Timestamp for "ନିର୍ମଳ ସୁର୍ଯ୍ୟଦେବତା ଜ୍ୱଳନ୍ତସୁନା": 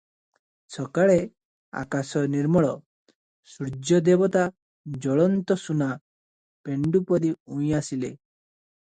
2.35-5.91